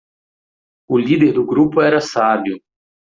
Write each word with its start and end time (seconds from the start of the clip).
O 0.89 0.97
líder 0.97 1.31
do 1.33 1.45
grupo 1.45 1.79
era 1.79 2.01
sábio. 2.01 2.57